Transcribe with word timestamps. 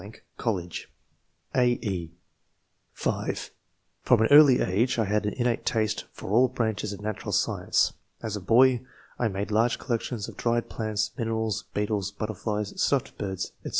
College." 0.35 0.91
(a, 1.53 1.73
e) 1.79 2.11
(5) 2.91 3.51
From 4.01 4.21
an 4.21 4.29
early 4.31 4.59
age 4.59 4.97
I 4.97 5.05
had 5.05 5.27
an 5.27 5.33
innate 5.35 5.63
taste 5.63 6.05
for 6.11 6.31
all 6.31 6.47
branches 6.47 6.91
of 6.91 7.01
natural 7.01 7.31
science. 7.31 7.93
As 8.19 8.35
a 8.35 8.41
boy, 8.41 8.81
I 9.19 9.27
made 9.27 9.51
large 9.51 9.77
collections 9.77 10.27
of 10.27 10.37
dried 10.37 10.69
plants, 10.71 11.11
minerals, 11.19 11.65
beetles, 11.75 12.09
butterflies, 12.11 12.81
stuffed 12.81 13.15
birds, 13.19 13.51
&c. 13.63 13.69